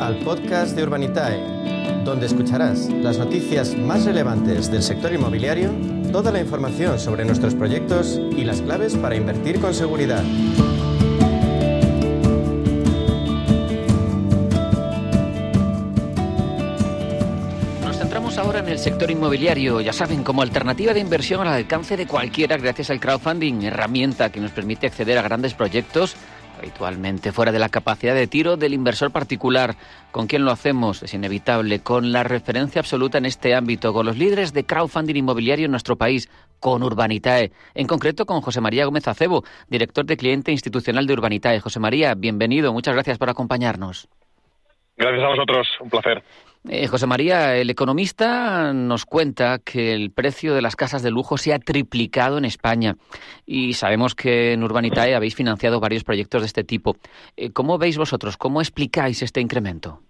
[0.00, 5.70] al podcast de Urbanitae, donde escucharás las noticias más relevantes del sector inmobiliario,
[6.10, 10.22] toda la información sobre nuestros proyectos y las claves para invertir con seguridad.
[17.84, 21.98] Nos centramos ahora en el sector inmobiliario, ya saben, como alternativa de inversión al alcance
[21.98, 26.16] de cualquiera gracias al crowdfunding, herramienta que nos permite acceder a grandes proyectos
[26.60, 29.76] habitualmente fuera de la capacidad de tiro del inversor particular.
[30.12, 31.02] ¿Con quién lo hacemos?
[31.02, 31.80] Es inevitable.
[31.80, 35.96] Con la referencia absoluta en este ámbito, con los líderes de crowdfunding inmobiliario en nuestro
[35.96, 37.52] país, con Urbanitae.
[37.74, 41.60] En concreto, con José María Gómez Acebo, director de cliente institucional de Urbanitae.
[41.60, 42.72] José María, bienvenido.
[42.72, 44.08] Muchas gracias por acompañarnos.
[44.96, 45.66] Gracias a vosotros.
[45.80, 46.22] Un placer.
[46.68, 51.38] Eh, José María, el economista nos cuenta que el precio de las casas de lujo
[51.38, 52.96] se ha triplicado en España
[53.46, 56.96] y sabemos que en Urbanitae habéis financiado varios proyectos de este tipo.
[57.36, 58.36] Eh, ¿Cómo veis vosotros?
[58.36, 60.02] ¿Cómo explicáis este incremento?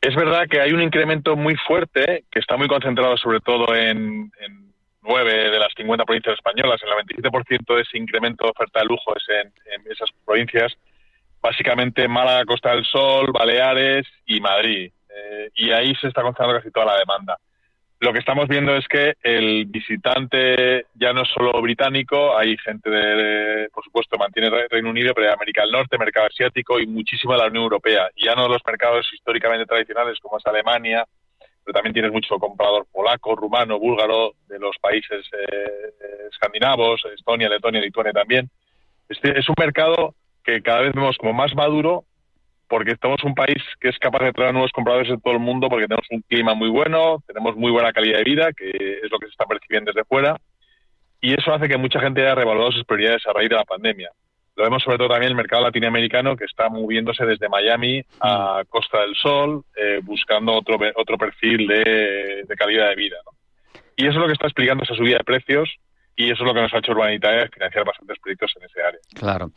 [0.00, 4.32] Es verdad que hay un incremento muy fuerte que está muy concentrado sobre todo en,
[4.40, 6.80] en nueve de las 50 provincias españolas.
[6.82, 10.76] El 97% de ese incremento de oferta de lujo es en esas provincias,
[11.40, 14.90] básicamente Málaga, Costa del Sol, Baleares y Madrid
[15.54, 17.38] y ahí se está concentrando casi toda la demanda.
[18.00, 22.88] Lo que estamos viendo es que el visitante ya no es solo británico, hay gente
[22.88, 27.32] de, por supuesto, mantiene Reino Unido, pero de América del Norte, mercado asiático y muchísimo
[27.32, 28.08] de la Unión Europea.
[28.16, 31.04] ya no los mercados históricamente tradicionales como es Alemania,
[31.64, 37.80] pero también tienes mucho comprador polaco, rumano, búlgaro, de los países eh, escandinavos, Estonia, Letonia,
[37.80, 38.48] Lituania también.
[39.08, 42.04] Este es un mercado que cada vez vemos como más maduro
[42.68, 45.68] porque estamos un país que es capaz de traer nuevos compradores de todo el mundo
[45.68, 48.70] porque tenemos un clima muy bueno, tenemos muy buena calidad de vida, que
[49.02, 50.36] es lo que se está percibiendo desde fuera,
[51.20, 54.10] y eso hace que mucha gente haya revaluado sus prioridades a raíz de la pandemia.
[54.58, 58.64] Lo vemos sobre todo también en el mercado latinoamericano que está moviéndose desde Miami a
[58.68, 63.16] Costa del Sol, eh, buscando otro, otro perfil de, calidad de vida.
[63.96, 65.70] Y eso es lo que está explicando esa subida de precios
[66.18, 69.00] y eso es lo que nos ha hecho Urbanitae, financiar bastantes proyectos en ese área.
[69.14, 69.50] Claro.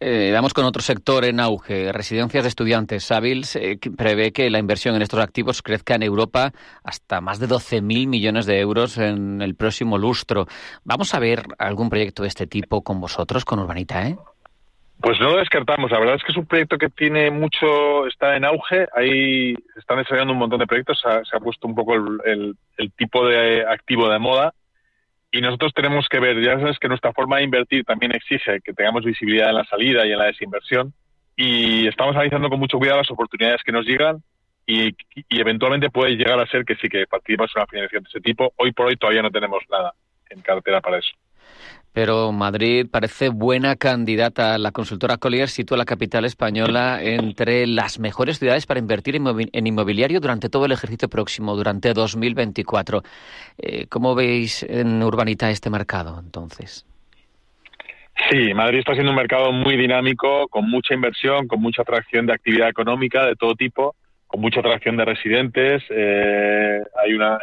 [0.00, 3.04] Eh, damos con otro sector en auge, residencias de estudiantes.
[3.04, 6.50] Savils eh, prevé que la inversión en estos activos crezca en Europa
[6.82, 10.46] hasta más de 12.000 millones de euros en el próximo lustro.
[10.82, 14.16] ¿Vamos a ver algún proyecto de este tipo con vosotros, con Urbanitae?
[15.00, 15.92] Pues no lo descartamos.
[15.92, 18.88] La verdad es que es un proyecto que tiene mucho, está en auge.
[18.96, 21.00] Ahí se están desarrollando un montón de proyectos.
[21.00, 22.56] Se ha, puesto un poco el
[22.96, 24.52] tipo de activo de moda
[25.30, 28.72] y nosotros tenemos que ver, ya sabes que nuestra forma de invertir también exige que
[28.72, 30.94] tengamos visibilidad en la salida y en la desinversión.
[31.36, 34.22] Y estamos analizando con mucho cuidado las oportunidades que nos llegan
[34.66, 34.94] y,
[35.30, 38.52] eventualmente puede llegar a ser que sí que participamos en una financiación de ese tipo.
[38.56, 39.92] Hoy por hoy todavía no tenemos nada
[40.30, 41.10] en cartera para eso.
[42.00, 44.56] Pero Madrid parece buena candidata.
[44.56, 50.20] La consultora Collier sitúa la capital española entre las mejores ciudades para invertir en inmobiliario
[50.20, 53.02] durante todo el ejercicio próximo, durante 2024.
[53.58, 56.86] Eh, ¿Cómo veis en Urbanita este mercado entonces?
[58.30, 62.32] Sí, Madrid está siendo un mercado muy dinámico, con mucha inversión, con mucha atracción de
[62.32, 63.96] actividad económica de todo tipo,
[64.28, 65.82] con mucha atracción de residentes.
[65.90, 67.40] Eh, hay una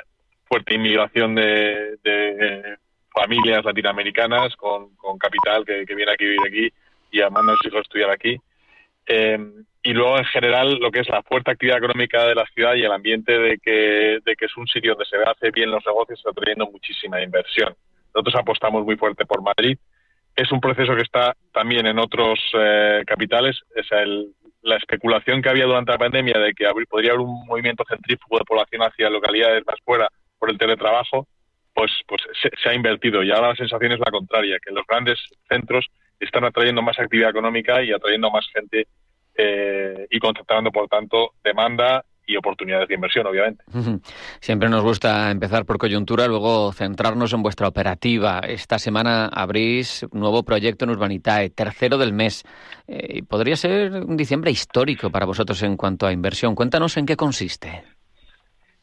[0.47, 2.77] fuerte inmigración de, de
[3.15, 6.69] familias latinoamericanas con, capital que, viene aquí vivir aquí
[7.11, 8.37] y a a sus hijos estudiar aquí.
[9.07, 9.39] Eh,
[9.83, 12.83] y luego, en general, lo que es la fuerte actividad económica de la ciudad y
[12.83, 16.19] el ambiente de que, de que es un sitio donde se hace bien los negocios
[16.19, 17.75] está trayendo muchísima inversión.
[18.13, 19.77] Nosotros apostamos muy fuerte por Madrid.
[20.35, 23.61] Es un proceso que está también en otros eh, capitales.
[23.75, 23.85] Es
[24.63, 28.45] la especulación que había durante la pandemia de que podría haber un movimiento centrífugo de
[28.45, 30.09] población hacia localidades más fuera
[30.39, 31.27] por el teletrabajo
[31.75, 35.19] pues, pues se, ha invertido y ahora la sensación es la contraria, que los grandes
[35.49, 35.85] centros
[36.19, 38.87] están atrayendo más actividad económica y atrayendo más gente
[39.35, 43.63] eh, y concentrando, por tanto, demanda y oportunidades de inversión, obviamente.
[44.39, 48.39] Siempre nos gusta empezar por coyuntura, luego centrarnos en vuestra operativa.
[48.39, 52.43] Esta semana abrís nuevo proyecto en Urbanitae, tercero del mes.
[52.87, 56.55] Eh, podría ser un diciembre histórico para vosotros en cuanto a inversión.
[56.55, 57.83] Cuéntanos en qué consiste.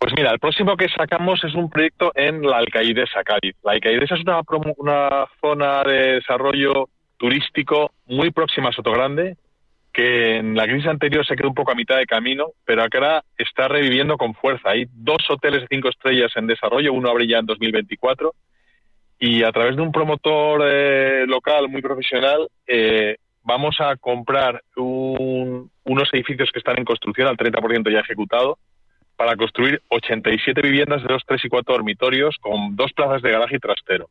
[0.02, 3.54] Pues mira, el próximo que sacamos es un proyecto en la Alcaidesa, Cádiz.
[3.62, 4.40] La Alcaidesa es una,
[4.76, 9.36] una zona de desarrollo turístico muy próxima a Sotogrande,
[9.92, 13.22] que en la crisis anterior se quedó un poco a mitad de camino, pero ahora
[13.38, 14.70] está reviviendo con fuerza.
[14.70, 18.34] Hay dos hoteles de cinco estrellas en desarrollo, uno abre ya en 2024,
[19.20, 26.08] y a través de un promotor eh, local muy profesional eh, vamos a comprar unos
[26.12, 28.58] edificios que están en construcción al 30% ya ejecutado,
[29.22, 33.54] para construir 87 viviendas de dos, tres y cuatro dormitorios con dos plazas de garaje
[33.54, 34.10] y trastero.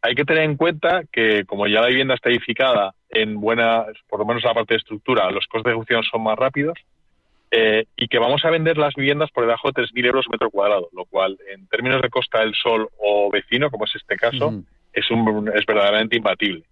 [0.00, 4.20] Hay que tener en cuenta que, como ya la vivienda está edificada en buena, por
[4.20, 6.78] lo menos la parte de estructura, los costes de ejecución son más rápidos
[7.50, 10.88] eh, y que vamos a vender las viviendas por debajo de 3.000 euros metro cuadrado,
[10.92, 14.62] lo cual en términos de Costa del Sol o vecino, como es este caso,
[14.92, 16.62] es, un, es verdaderamente imbatible.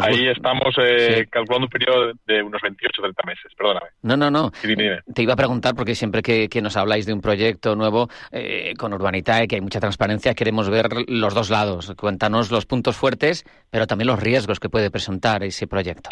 [0.00, 3.86] Ahí estamos eh, calculando un periodo de unos 28 o 30 meses, perdóname.
[4.02, 4.50] No, no, no.
[4.50, 8.92] Te iba a preguntar, porque siempre que, nos habláis de un proyecto nuevo eh, con
[8.92, 11.94] Urbanitae, que hay mucha transparencia, queremos ver los dos lados.
[11.96, 16.10] Cuéntanos los puntos fuertes, pero también los riesgos que puede presentar ese proyecto.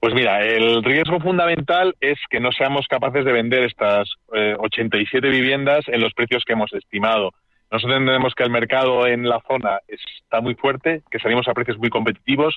[0.00, 4.08] Pues mira, el riesgo fundamental es que no seamos capaces de vender estas
[4.58, 7.32] 87 eh, viviendas en los precios que hemos estimado.
[7.70, 11.78] Nosotros entendemos que el mercado en la zona está muy fuerte, que salimos a precios
[11.78, 12.56] muy competitivos.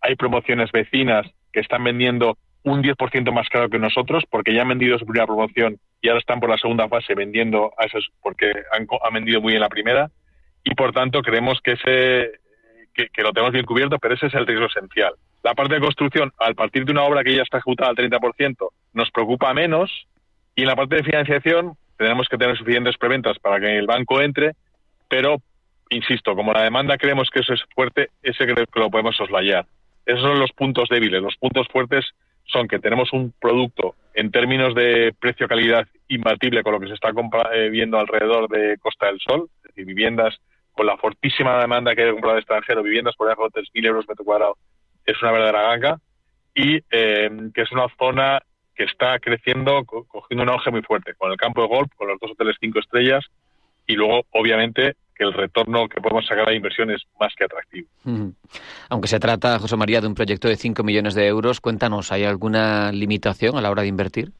[0.00, 4.68] Hay promociones vecinas que están vendiendo un 10% más caro que nosotros porque ya han
[4.68, 8.52] vendido su primera promoción y ahora están por la segunda fase vendiendo a esos porque
[8.72, 10.10] han, vendido muy en la primera.
[10.64, 12.40] Y por tanto creemos que ese
[12.94, 15.14] que, lo tenemos bien cubierto, pero ese es el riesgo esencial.
[15.42, 18.68] La parte de construcción, al partir de una obra que ya está ejecutada al 30%,
[18.92, 19.90] nos preocupa menos.
[20.54, 24.20] Y en la parte de financiación, tenemos que tener suficientes preventas para que el banco
[24.20, 24.52] entre,
[25.08, 25.36] pero,
[25.90, 29.66] insisto, como la demanda creemos que eso es fuerte, ese creo que lo podemos soslayar.
[30.04, 31.22] Esos son los puntos débiles.
[31.22, 32.04] Los puntos fuertes
[32.44, 37.10] son que tenemos un producto en términos de precio-calidad imbatible con lo que se está
[37.54, 40.36] eh, viendo alrededor de Costa del Sol, es decir, viviendas
[40.72, 43.86] con la fortísima demanda que hay de comprar de extranjero, viviendas por debajo de 3.000
[43.86, 44.56] euros metro cuadrado,
[45.04, 46.00] es una verdadera ganga
[46.54, 48.40] y eh, que es una zona
[48.74, 52.18] que está creciendo, cogiendo un auge muy fuerte, con el campo de golf, con los
[52.20, 53.24] dos hoteles cinco estrellas
[53.86, 57.44] y luego, obviamente, que el retorno que podemos sacar a la inversión es más que
[57.44, 57.88] atractivo.
[58.88, 62.24] Aunque se trata, José María, de un proyecto de 5 millones de euros, cuéntanos, ¿hay
[62.24, 64.32] alguna limitación a la hora de invertir?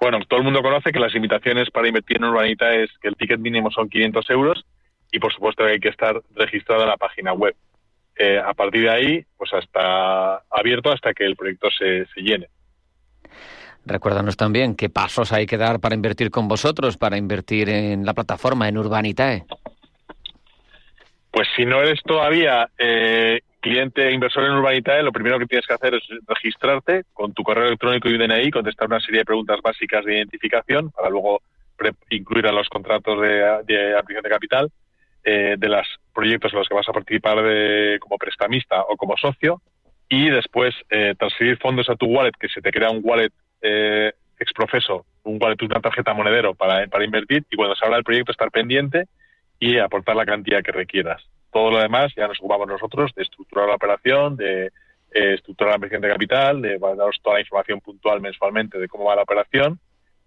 [0.00, 3.16] Bueno, todo el mundo conoce que las limitaciones para invertir en Urbanita es que el
[3.16, 4.64] ticket mínimo son 500 euros
[5.10, 7.54] y, por supuesto, hay que estar registrado en la página web.
[8.18, 12.48] Eh, a partir de ahí, pues hasta abierto hasta que el proyecto se, se llene.
[13.86, 18.14] Recuérdanos también qué pasos hay que dar para invertir con vosotros, para invertir en la
[18.14, 19.44] plataforma, en Urbanitae.
[21.30, 25.74] Pues si no eres todavía eh, cliente inversor en Urbanitae, lo primero que tienes que
[25.74, 30.04] hacer es registrarte con tu correo electrónico y DNI, contestar una serie de preguntas básicas
[30.04, 31.40] de identificación para luego
[32.10, 34.70] incluir a los contratos de, de aplicación de capital
[35.22, 39.16] eh, de los proyectos en los que vas a participar de, como prestamista o como
[39.16, 39.60] socio
[40.08, 44.12] y después eh, transferir fondos a tu wallet, que se te crea un wallet eh,
[44.38, 48.32] exprofeso un wallet, una tarjeta monedero para, para invertir y cuando se habla del proyecto
[48.32, 49.06] estar pendiente
[49.58, 51.22] y aportar la cantidad que requieras.
[51.52, 55.76] Todo lo demás ya nos ocupamos nosotros de estructurar la operación, de eh, estructurar la
[55.76, 59.78] inversión de capital, de daros toda la información puntual mensualmente de cómo va la operación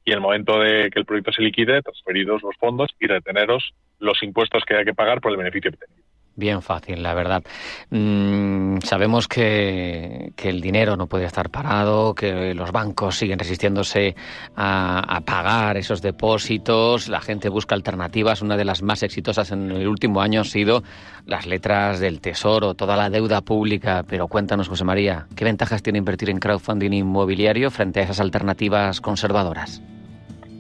[0.04, 3.74] y en el momento de que el proyecto se liquide, transferidos los fondos y reteneros
[4.00, 6.09] los impuestos que hay que pagar por el beneficio obtenido.
[6.39, 7.44] Bien fácil, la verdad.
[7.89, 14.15] Mm, sabemos que, el dinero no puede estar parado, que los bancos siguen resistiéndose
[14.56, 18.41] a, pagar esos depósitos, la gente busca alternativas.
[18.41, 20.81] Una de las más exitosas en el último año han sido
[21.25, 24.06] las letras del Tesoro, toda la deuda pública.
[24.07, 29.01] Pero cuéntanos, José María, ¿qué ventajas tiene invertir en crowdfunding inmobiliario frente a esas alternativas
[29.01, 29.83] conservadoras?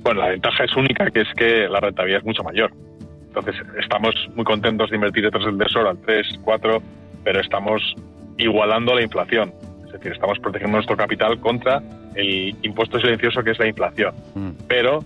[0.03, 2.88] Bueno, la ventaja es única, que es que la rentabilidad es mucho mayor
[3.29, 6.81] entonces, estamos muy contentos de invertir detrás del Tesoro al 3, 4,
[7.23, 7.95] pero estamos
[8.37, 9.53] igualando la inflación.
[9.85, 11.81] Es decir, estamos protegiendo nuestro capital contra
[12.15, 14.15] el impuesto silencioso que es la inflación.
[14.33, 14.49] Mm.
[14.67, 15.03] Pero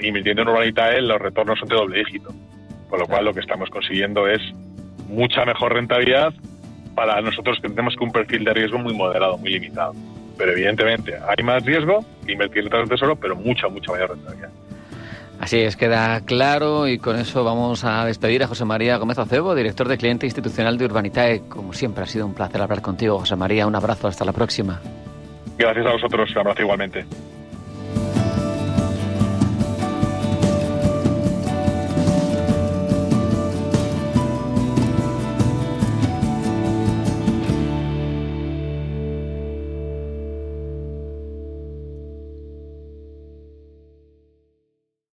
[0.00, 2.30] invirtiendo en Urbanitae los retornos son de doble dígito.
[2.88, 4.40] Con lo cual lo que estamos consiguiendo es
[5.08, 6.32] mucha mejor rentabilidad
[6.94, 9.92] para nosotros que tenemos un perfil de riesgo muy moderado, muy limitado.
[10.38, 14.50] Pero evidentemente hay más riesgo que invertir detrás del tesoro, pero mucha, mucha mayor rentabilidad.
[15.40, 19.54] Así es, queda claro y con eso vamos a despedir a José María Gómez Acebo,
[19.54, 21.42] director de cliente institucional de Urbanitae.
[21.48, 23.66] Como siempre, ha sido un placer hablar contigo, José María.
[23.66, 24.80] Un abrazo, hasta la próxima.
[25.56, 27.04] Gracias a vosotros, un abrazo igualmente.